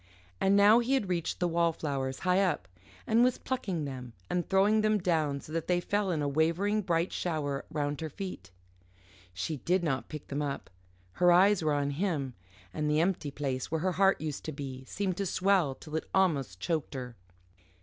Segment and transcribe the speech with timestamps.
[0.39, 2.67] And now he had reached the wallflowers high up,
[3.05, 6.81] and was plucking them and throwing them down so that they fell in a wavering
[6.81, 8.49] bright shower round her feet.
[9.31, 10.71] She did not pick them up.
[11.11, 12.33] Her eyes were on him;
[12.73, 16.09] and the empty place where her heart used to be seemed to swell till it
[16.15, 17.15] almost choked her.